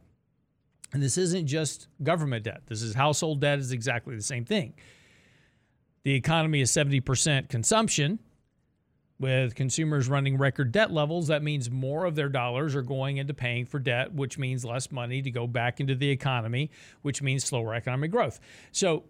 [0.94, 2.62] And this isn't just government debt.
[2.66, 4.72] This is household debt is exactly the same thing.
[6.02, 8.18] The economy is 70% consumption.
[9.20, 13.34] With consumers running record debt levels, that means more of their dollars are going into
[13.34, 16.70] paying for debt, which means less money to go back into the economy,
[17.02, 18.38] which means slower economic growth.
[18.70, 19.04] So,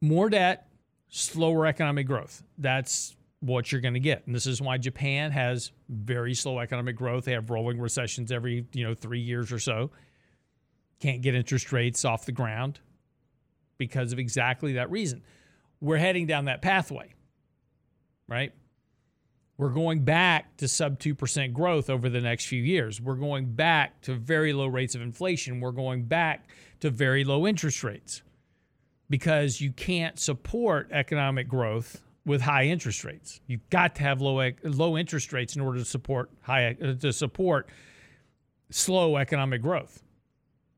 [0.00, 0.65] more debt,
[1.08, 2.42] slower economic growth.
[2.58, 4.26] That's what you're going to get.
[4.26, 7.24] And this is why Japan has very slow economic growth.
[7.24, 9.90] They have rolling recessions every, you know, 3 years or so.
[11.00, 12.80] Can't get interest rates off the ground
[13.78, 15.22] because of exactly that reason.
[15.80, 17.12] We're heading down that pathway.
[18.28, 18.52] Right?
[19.56, 23.00] We're going back to sub 2% growth over the next few years.
[23.00, 25.60] We're going back to very low rates of inflation.
[25.60, 26.48] We're going back
[26.80, 28.22] to very low interest rates
[29.08, 33.40] because you can't support economic growth with high interest rates.
[33.46, 37.12] You've got to have low low interest rates in order to support high uh, to
[37.12, 37.68] support
[38.70, 40.02] slow economic growth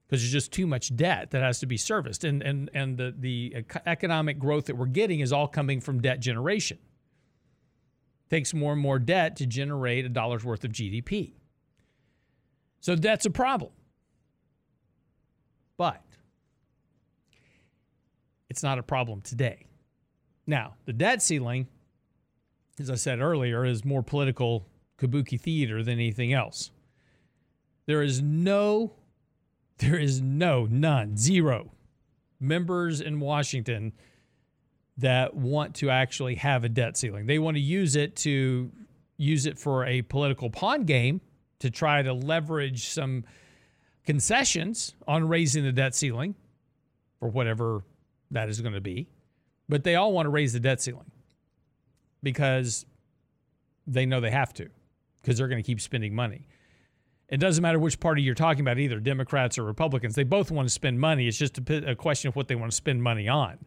[0.07, 3.14] because there's just too much debt that has to be serviced and and and the
[3.19, 6.79] the economic growth that we're getting is all coming from debt generation.
[8.27, 11.33] It takes more and more debt to generate a dollar's worth of GDP.
[12.81, 13.73] So that's a problem.
[15.79, 16.03] But
[18.49, 19.67] it's not a problem today.
[20.47, 21.69] Now, the debt ceiling,
[22.81, 24.67] as I said earlier, is more political
[24.99, 26.71] kabuki theater than anything else.
[27.87, 28.93] There is no,
[29.79, 31.73] there is no, none, zero
[32.41, 33.93] members in Washington
[34.97, 37.27] that want to actually have a debt ceiling.
[37.27, 38.71] They want to use it to
[39.17, 41.21] use it for a political pawn game
[41.61, 43.25] to try to leverage some
[44.05, 46.35] concessions on raising the debt ceiling
[47.19, 47.83] for whatever
[48.31, 49.09] that is going to be.
[49.69, 51.11] But they all want to raise the debt ceiling
[52.23, 52.87] because
[53.87, 54.69] they know they have to
[55.21, 56.49] because they're going to keep spending money.
[57.29, 60.14] It doesn't matter which party you're talking about, either Democrats or Republicans.
[60.14, 61.29] They both want to spend money.
[61.29, 63.59] It's just a, a question of what they want to spend money on.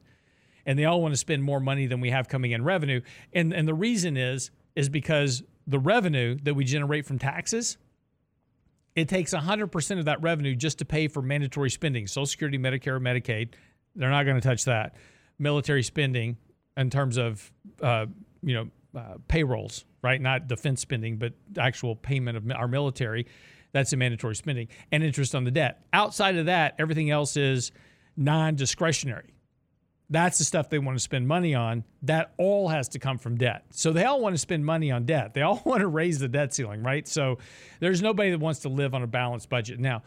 [0.65, 3.01] And they all want to spend more money than we have coming in revenue.
[3.33, 7.77] And, and the reason is, is because the revenue that we generate from taxes,
[8.95, 12.99] it takes 100% of that revenue just to pay for mandatory spending, Social Security, Medicare,
[12.99, 13.49] Medicaid,
[13.95, 14.95] they're not going to touch that.
[15.39, 16.37] Military spending
[16.77, 17.51] in terms of
[17.81, 18.05] uh,
[18.41, 20.21] you know uh, payrolls, right?
[20.21, 23.27] Not defense spending, but actual payment of our military.
[23.71, 25.85] That's a mandatory spending and interest on the debt.
[25.93, 27.71] Outside of that, everything else is
[28.17, 29.33] non-discretionary.
[30.09, 31.85] That's the stuff they want to spend money on.
[32.01, 33.63] That all has to come from debt.
[33.69, 35.33] So they all want to spend money on debt.
[35.33, 37.07] They all want to raise the debt ceiling, right?
[37.07, 37.37] So
[37.79, 39.79] there's nobody that wants to live on a balanced budget.
[39.79, 40.03] Now,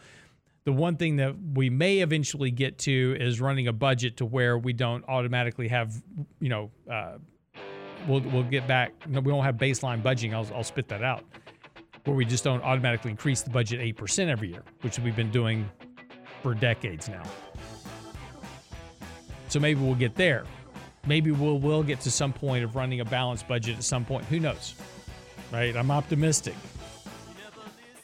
[0.65, 4.57] the one thing that we may eventually get to is running a budget to where
[4.57, 5.93] we don't automatically have,
[6.39, 7.17] you know, uh,
[8.07, 8.91] we'll, we'll get back.
[9.07, 10.33] We won't have baseline budgeting.
[10.33, 11.23] I'll, I'll spit that out.
[12.05, 15.69] Where we just don't automatically increase the budget 8% every year, which we've been doing
[16.41, 17.23] for decades now.
[19.49, 20.45] So maybe we'll get there.
[21.05, 24.25] Maybe we'll, we'll get to some point of running a balanced budget at some point.
[24.25, 24.73] Who knows?
[25.51, 25.75] Right?
[25.75, 26.55] I'm optimistic.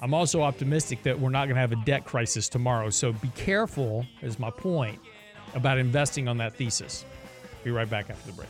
[0.02, 2.90] I'm also optimistic that we're not going to have a debt crisis tomorrow.
[2.90, 5.00] So be careful, is my point,
[5.54, 7.06] about investing on that thesis.
[7.64, 8.50] Be right back after the break.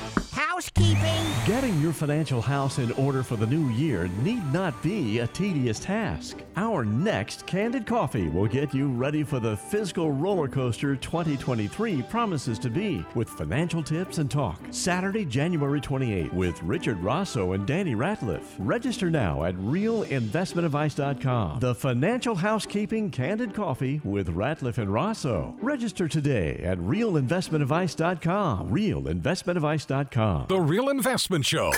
[0.81, 1.31] How housekeeping.
[1.45, 5.79] Getting your financial house in order for the new year need not be a tedious
[5.79, 6.37] task.
[6.55, 12.59] Our next Candid Coffee will get you ready for the fiscal roller coaster 2023 promises
[12.59, 14.61] to be with financial tips and talk.
[14.69, 18.43] Saturday, January 28th with Richard Rosso and Danny Ratliff.
[18.59, 21.59] Register now at realinvestmentadvice.com.
[21.59, 25.55] The Financial Housekeeping Candid Coffee with Ratliff and Rosso.
[25.59, 28.69] Register today at realinvestmentadvice.com.
[28.69, 30.45] Realinvestmentadvice.com.
[30.49, 31.69] The Real Investment Show.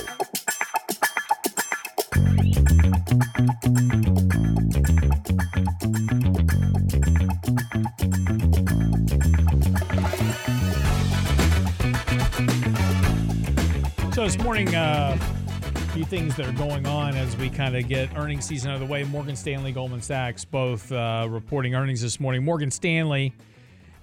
[14.12, 17.88] So this morning, uh, a few things that are going on as we kind of
[17.88, 19.04] get earnings season out of the way.
[19.06, 22.46] Morgan Stanley, Goldman Sachs, both uh, reporting earnings this morning.
[22.46, 23.34] Morgan Stanley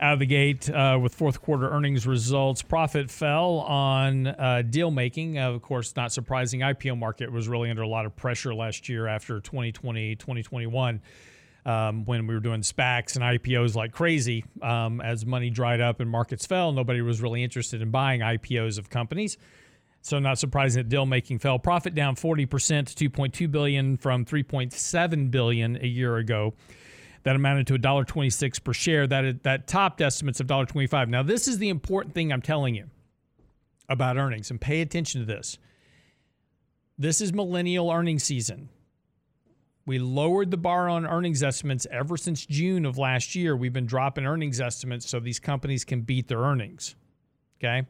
[0.01, 2.62] out of the gate uh, with fourth quarter earnings results.
[2.62, 5.38] Profit fell on uh, deal making.
[5.38, 6.61] of course, not surprising.
[6.61, 11.03] IPO market was really under a lot of pressure last year after 2020, 2021.
[11.66, 16.01] Um, when we were doing SPACs and IPOs like crazy, um, as money dried up
[16.01, 19.36] and markets fell, nobody was really interested in buying IPOs of companies.
[20.01, 21.59] So not surprising that deal making fell.
[21.59, 26.55] Profit down 40% to 2.2 billion from 3.7 billion a year ago.
[27.23, 29.07] That amounted to $1.26 per share.
[29.07, 31.09] That that topped estimates of $1.25.
[31.09, 32.89] Now this is the important thing I'm telling you
[33.89, 35.59] about earnings and pay attention to this.
[36.97, 38.68] This is millennial earnings season.
[39.87, 43.57] We lowered the bar on earnings estimates ever since June of last year.
[43.57, 46.95] We've been dropping earnings estimates so these companies can beat their earnings.
[47.59, 47.87] Okay?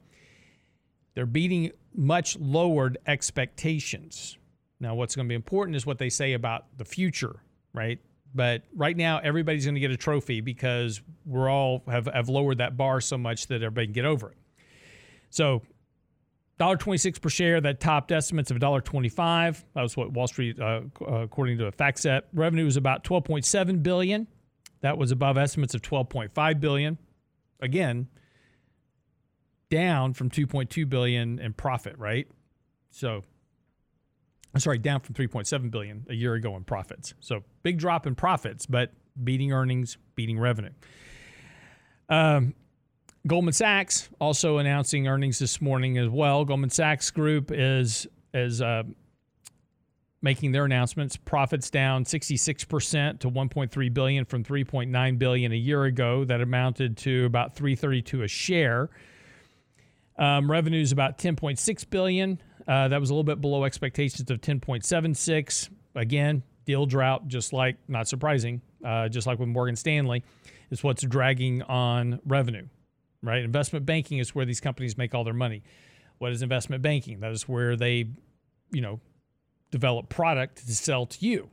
[1.15, 4.39] They're beating much lowered expectations.
[4.79, 7.43] Now, what's going to be important is what they say about the future,
[7.75, 7.99] right?
[8.35, 12.59] But right now, everybody's going to get a trophy because we're all have, have lowered
[12.59, 14.37] that bar so much that everybody can get over it.
[15.31, 15.63] So,
[16.61, 19.65] $1.26 per share, that topped estimates of $1.25.
[19.75, 22.23] That was what Wall Street, uh, according to a FactSet.
[22.35, 24.27] Revenue was about 12.7 billion.
[24.83, 26.99] That was above estimates of 12.5 billion.
[27.61, 28.09] Again,
[29.71, 32.29] down from 2.2 billion in profit, right?
[32.91, 33.25] So
[34.55, 37.15] I'm sorry, down from 3.7 billion a year ago in profits.
[37.21, 38.93] So big drop in profits, but
[39.23, 40.71] beating earnings, beating revenue.
[42.09, 42.55] Um,
[43.27, 46.45] Goldman Sachs also announcing earnings this morning as well.
[46.45, 48.85] Goldman Sachs Group is is uh,
[50.23, 51.17] making their announcements.
[51.17, 56.25] Profits down 66% to 1.3 billion from 3.9 billion a year ago.
[56.25, 58.91] That amounted to about 332 a share.
[60.19, 62.41] Um, revenue is about 10.6 billion.
[62.67, 65.71] Uh, that was a little bit below expectations of 10.76.
[65.95, 70.23] Again, deal drought, just like not surprising, uh, just like with Morgan Stanley,
[70.71, 72.67] is what's dragging on revenue.
[73.23, 75.63] Right, investment banking is where these companies make all their money.
[76.19, 77.21] What is investment banking?
[77.21, 78.09] That is where they,
[78.71, 79.01] you know,
[79.71, 81.51] develop product to sell to you.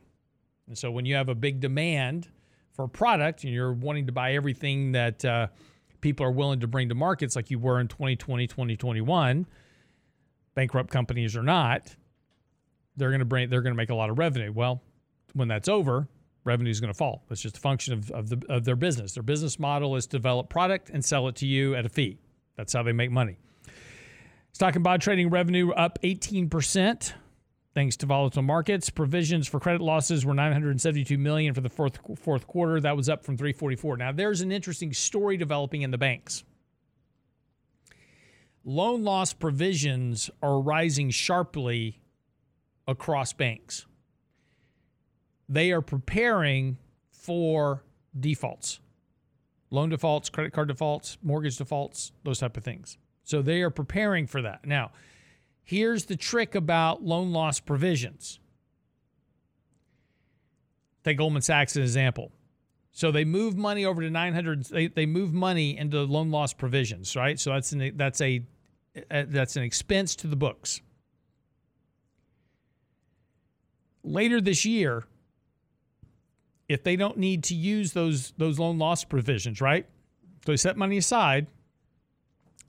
[0.66, 2.28] And so when you have a big demand
[2.72, 5.48] for a product and you're wanting to buy everything that uh,
[6.00, 9.46] people are willing to bring to markets like you were in 2020, 2021,
[10.58, 11.94] bankrupt companies or not,
[12.96, 14.52] they're going to bring they're going to make a lot of revenue.
[14.52, 14.82] Well,
[15.34, 16.08] when that's over,
[16.42, 17.22] revenue is going to fall.
[17.30, 19.12] It's just a function of, of, the, of their business.
[19.12, 22.18] Their business model is to develop product and sell it to you at a fee.
[22.56, 23.38] That's how they make money.
[24.50, 27.12] Stock and bond trading revenue up 18%
[27.72, 28.90] thanks to volatile markets.
[28.90, 32.80] Provisions for credit losses were 972 million for the fourth fourth quarter.
[32.80, 33.96] That was up from 344.
[33.96, 36.42] Now there's an interesting story developing in the banks.
[38.68, 42.02] Loan loss provisions are rising sharply
[42.86, 43.86] across banks.
[45.48, 46.76] They are preparing
[47.10, 47.82] for
[48.18, 48.80] defaults.
[49.70, 52.98] Loan defaults, credit card defaults, mortgage defaults, those type of things.
[53.24, 54.66] So they are preparing for that.
[54.66, 54.90] Now,
[55.68, 58.40] Here's the trick about loan loss provisions.
[61.04, 62.32] Take Goldman Sachs as an example.
[62.90, 67.14] So they move money over to 900 they, they move money into loan loss provisions,
[67.14, 67.38] right?
[67.38, 68.46] So that's an that's a
[69.10, 70.80] Uh, that's an expense to the books.
[74.04, 75.04] Later this year,
[76.68, 79.86] if they don't need to use those those loan loss provisions, right?
[80.46, 81.46] So they set money aside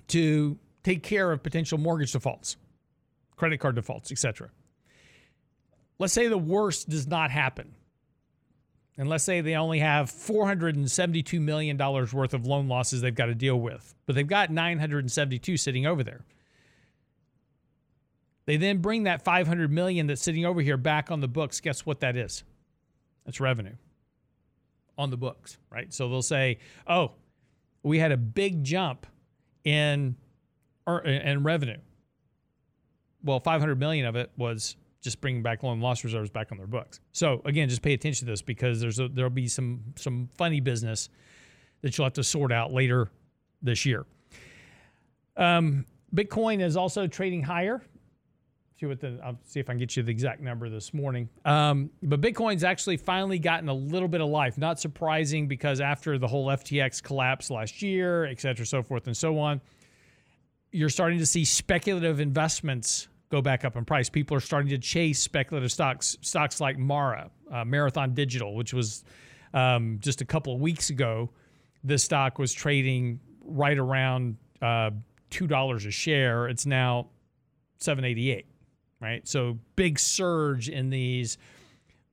[0.07, 2.57] to take care of potential mortgage defaults
[3.39, 4.49] credit card defaults, etc.
[5.97, 7.73] Let's say the worst does not happen.
[8.99, 13.33] And let's say they only have $472 million worth of loan losses they've got to
[13.33, 16.25] deal with, but they've got 972 sitting over there.
[18.45, 21.61] They then bring that 500 million that's sitting over here back on the books.
[21.61, 22.43] Guess what that is?
[23.25, 23.75] That's revenue
[24.97, 25.93] on the books, right?
[25.93, 27.13] So they'll say, "Oh,
[27.83, 29.07] we had a big jump
[29.63, 30.17] in
[30.87, 31.77] er, in revenue
[33.23, 36.67] well, 500 million of it was just bringing back loan loss reserves back on their
[36.67, 36.99] books.
[37.11, 40.59] So again, just pay attention to this because there's a, there'll be some some funny
[40.59, 41.09] business
[41.81, 43.09] that you'll have to sort out later
[43.61, 44.05] this year.
[45.37, 47.81] Um, Bitcoin is also trading higher.
[48.79, 51.29] See what the I'll see if I can get you the exact number this morning.
[51.45, 54.57] Um, but Bitcoin's actually finally gotten a little bit of life.
[54.57, 59.15] Not surprising because after the whole FTX collapse last year, et cetera, so forth and
[59.15, 59.59] so on,
[60.71, 64.09] you're starting to see speculative investments go back up in price.
[64.09, 69.03] People are starting to chase speculative stocks, stocks like Mara, uh, Marathon Digital, which was
[69.53, 71.29] um, just a couple of weeks ago.
[71.83, 74.91] This stock was trading right around uh,
[75.29, 76.47] two dollars a share.
[76.47, 77.07] It's now
[77.77, 78.45] seven eighty eight.
[79.01, 81.37] Right, so big surge in these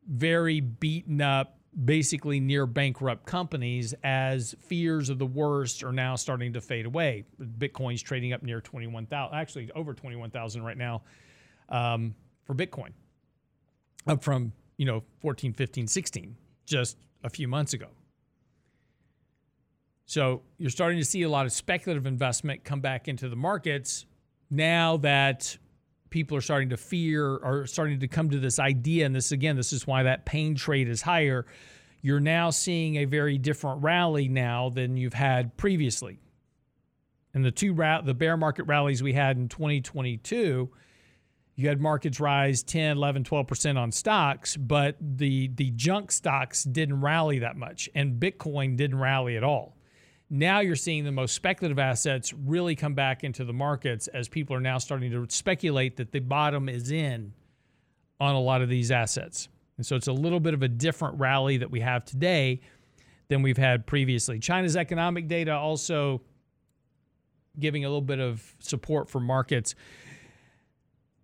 [0.08, 6.52] very beaten up, basically near bankrupt companies as fears of the worst are now starting
[6.54, 7.24] to fade away.
[7.58, 11.02] Bitcoin's trading up near 21,000, actually over 21,000 right now
[11.68, 12.14] um,
[12.44, 12.92] for Bitcoin,
[14.06, 17.88] up from, you know, 14, 15, 16 just a few months ago.
[20.06, 24.06] So you're starting to see a lot of speculative investment come back into the markets
[24.50, 25.58] now that
[26.10, 29.06] people are starting to fear or starting to come to this idea.
[29.06, 31.46] And this, again, this is why that pain trade is higher.
[32.02, 36.20] You're now seeing a very different rally now than you've had previously.
[37.34, 40.70] And the two ra- the bear market rallies we had in 2022,
[41.56, 47.00] you had markets rise 10, 11, 12% on stocks, but the the junk stocks didn't
[47.00, 49.75] rally that much and Bitcoin didn't rally at all.
[50.28, 54.56] Now you're seeing the most speculative assets really come back into the markets as people
[54.56, 57.32] are now starting to speculate that the bottom is in
[58.18, 59.48] on a lot of these assets.
[59.76, 62.60] And so it's a little bit of a different rally that we have today
[63.28, 64.38] than we've had previously.
[64.38, 66.22] China's economic data also
[67.58, 69.74] giving a little bit of support for markets.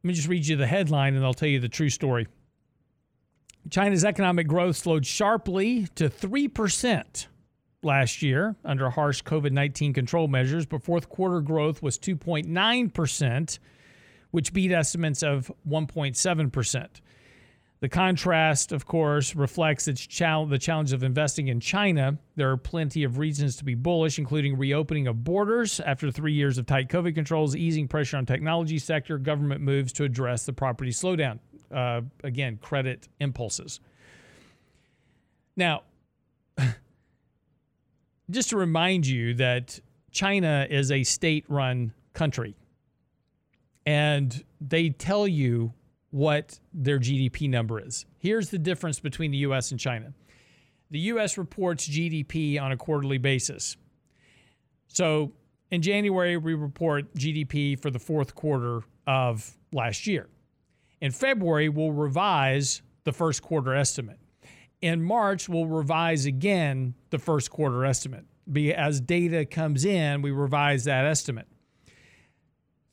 [0.02, 2.28] Let me just read you the headline and I'll tell you the true story.
[3.70, 7.26] China's economic growth slowed sharply to 3%
[7.82, 13.58] last year under harsh COVID 19 control measures, but fourth quarter growth was 2.9%,
[14.30, 16.88] which beat estimates of 1.7%.
[17.82, 22.16] The contrast, of course, reflects its chal- the challenge of investing in China.
[22.36, 26.58] There are plenty of reasons to be bullish, including reopening of borders after three years
[26.58, 30.92] of tight COVID controls, easing pressure on technology sector, government moves to address the property
[30.92, 31.40] slowdown.
[31.72, 33.80] Uh, again, credit impulses.
[35.56, 35.82] Now,
[38.32, 39.78] just to remind you that
[40.10, 42.56] China is a state run country
[43.86, 45.72] and they tell you
[46.10, 48.04] what their GDP number is.
[48.18, 50.12] Here's the difference between the US and China
[50.90, 53.78] the US reports GDP on a quarterly basis.
[54.88, 55.32] So
[55.70, 60.28] in January, we report GDP for the fourth quarter of last year.
[61.00, 64.18] In February, we'll revise the first quarter estimate.
[64.82, 68.24] In March, we'll revise again the first quarter estimate.
[68.50, 71.46] Be as data comes in, we revise that estimate.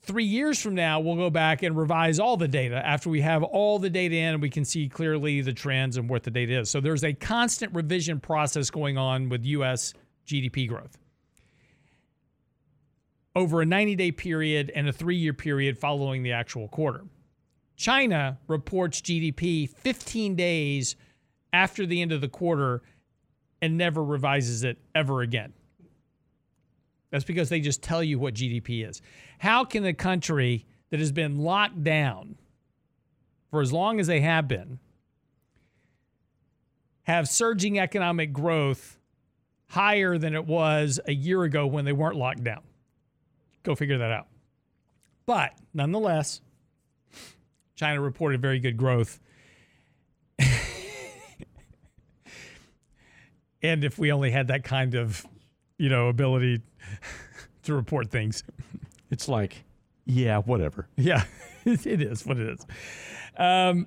[0.02, 3.42] Three years from now, we'll go back and revise all the data after we have
[3.42, 6.60] all the data in and we can see clearly the trends and what the data
[6.60, 6.70] is.
[6.70, 9.92] So there's a constant revision process going on with US
[10.26, 10.96] GDP growth
[13.36, 17.04] over a 90 day period and a three year period following the actual quarter.
[17.76, 20.96] China reports GDP 15 days
[21.52, 22.82] after the end of the quarter
[23.62, 25.52] and never revises it ever again.
[27.10, 29.02] That's because they just tell you what GDP is.
[29.38, 32.36] How can a country that has been locked down
[33.50, 34.78] for as long as they have been
[37.02, 38.98] have surging economic growth
[39.68, 42.62] higher than it was a year ago when they weren't locked down?
[43.62, 44.28] Go figure that out.
[45.26, 46.40] But nonetheless,
[47.74, 49.20] China reported very good growth.
[53.62, 55.26] And if we only had that kind of,
[55.78, 56.62] you know, ability
[57.64, 58.42] to report things.
[59.10, 59.64] It's like,
[60.06, 60.88] yeah, whatever.
[60.96, 61.24] Yeah,
[61.64, 62.66] it is what it is.
[63.36, 63.86] Um,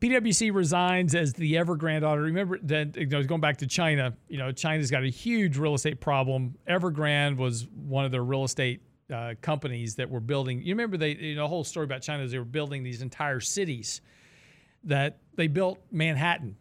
[0.00, 2.22] PwC resigns as the Evergrande auditor.
[2.22, 4.16] Remember that you know, going back to China.
[4.28, 6.54] You know, China's got a huge real estate problem.
[6.68, 8.80] Evergrande was one of their real estate
[9.12, 10.62] uh, companies that were building.
[10.62, 13.02] You remember they, you know, the whole story about China is they were building these
[13.02, 14.00] entire cities.
[14.84, 16.56] That they built Manhattan,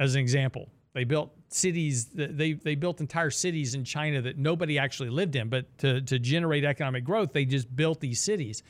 [0.00, 0.68] as an example.
[0.92, 2.06] They built cities.
[2.14, 6.18] They they built entire cities in China that nobody actually lived in, but to to
[6.18, 8.62] generate economic growth, they just built these cities.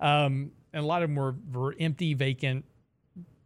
[0.00, 2.64] Um, and a lot of them were, were empty, vacant,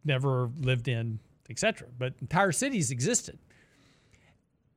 [0.04, 1.86] never lived in, etc.
[1.96, 3.38] But entire cities existed.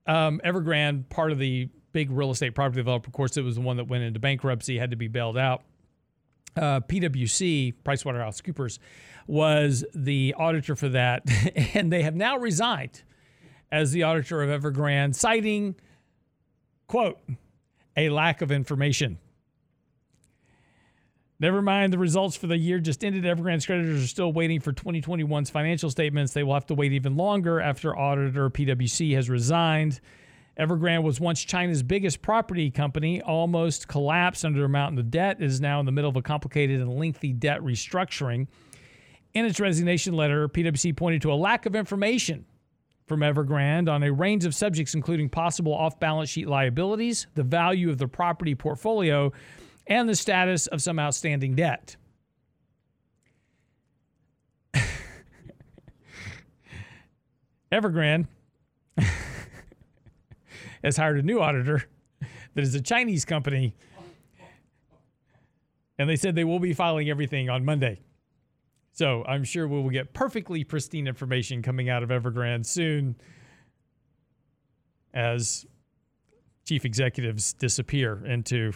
[0.05, 3.61] Um, Evergrande, part of the big real estate property developer, of course, it was the
[3.61, 5.63] one that went into bankruptcy, had to be bailed out.
[6.55, 8.79] uh, PwC, PricewaterhouseCoopers,
[9.25, 11.23] was the auditor for that,
[11.73, 13.03] and they have now resigned
[13.73, 15.73] as the auditor of Evergrande, citing,
[16.85, 17.17] quote,
[17.97, 19.17] a lack of information.
[21.39, 23.23] Never mind the results for the year just ended.
[23.23, 26.33] Evergrande's creditors are still waiting for 2021's financial statements.
[26.33, 29.99] They will have to wait even longer after auditor PwC has resigned.
[30.59, 35.45] Evergrande was once China's biggest property company, almost collapsed under a mountain of debt, it
[35.45, 38.45] is now in the middle of a complicated and lengthy debt restructuring.
[39.33, 42.45] In its resignation letter, PwC pointed to a lack of information
[43.05, 47.89] from Evergrande on a range of subjects, including possible off balance sheet liabilities, the value
[47.89, 49.31] of the property portfolio,
[49.87, 51.97] and the status of some outstanding debt.
[57.71, 58.27] Evergrande
[60.83, 61.83] has hired a new auditor
[62.53, 63.75] that is a Chinese company,
[65.97, 67.99] and they said they will be filing everything on Monday.
[68.93, 73.15] So I'm sure we will get perfectly pristine information coming out of Evergrande soon
[75.13, 75.65] as
[76.65, 78.71] chief executives disappear into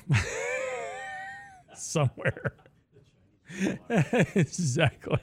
[1.76, 2.56] somewhere.
[3.90, 5.20] exactly.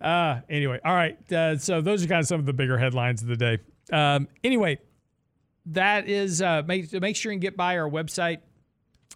[0.00, 1.32] Uh, anyway, all right.
[1.32, 3.58] Uh, so those are kind of some of the bigger headlines of the day.
[3.92, 4.78] Um, anyway,
[5.66, 8.38] that is uh, make make sure and get by our website.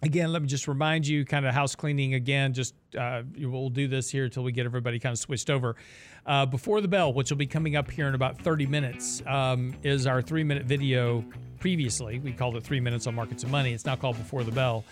[0.03, 2.53] Again, let me just remind you, kind of house cleaning again.
[2.53, 5.75] Just uh, we'll do this here until we get everybody kind of switched over.
[6.23, 9.73] Uh, Before the bell, which will be coming up here in about 30 minutes, um,
[9.81, 11.25] is our three-minute video.
[11.59, 13.73] Previously, we called it Three Minutes on Markets and Money.
[13.73, 14.85] It's now called Before the Bell.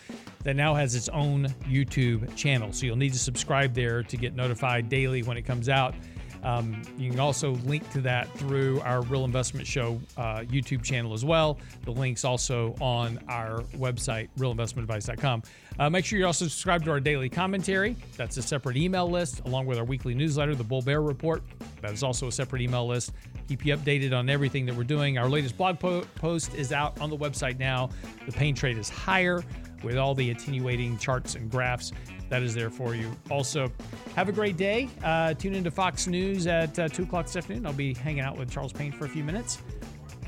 [0.44, 4.36] That now has its own YouTube channel, so you'll need to subscribe there to get
[4.36, 5.94] notified daily when it comes out.
[6.46, 11.14] Um, you can also link to that through our Real Investment Show uh, YouTube channel
[11.14, 11.58] as well.
[11.86, 15.42] The link's also on our website, realinvestmentadvice.com.
[15.80, 17.98] Uh, make sure you also subscribe to our daily commentary.
[18.16, 21.42] That's a separate email list, along with our weekly newsletter, the Bull Bear Report.
[21.82, 23.14] That is also a separate email list.
[23.48, 25.18] Keep you updated on everything that we're doing.
[25.18, 27.90] Our latest blog po- post is out on the website now.
[28.28, 29.44] The pain trade is higher
[29.84, 31.92] with all the attenuating charts and graphs
[32.30, 33.12] that is there for you.
[33.30, 33.72] Also,
[34.16, 34.90] have a great day.
[35.04, 37.66] Uh, tune into Fox News at uh, 2 o'clock this afternoon.
[37.66, 39.62] I'll be hanging out with Charles Payne for a few minutes.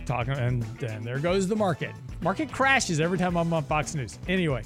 [0.06, 1.92] Talking, and, and there goes the market.
[2.22, 4.20] Market crashes every time I'm on Fox News.
[4.28, 4.64] Anyway,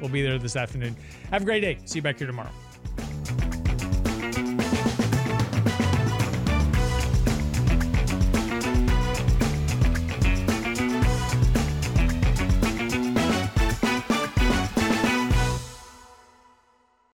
[0.00, 0.94] we'll be there this afternoon.
[1.30, 1.78] Have a great day.
[1.84, 2.50] See you back here tomorrow.